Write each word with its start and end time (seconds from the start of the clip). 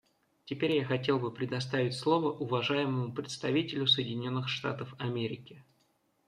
Теперь 0.45 0.71
я 0.71 0.83
хотел 0.83 1.19
бы 1.19 1.29
предоставить 1.31 1.93
слово 1.93 2.31
уважаемому 2.31 3.13
представителю 3.13 3.85
Соединенных 3.85 4.49
Штатов 4.49 4.95
Америки. 4.97 5.63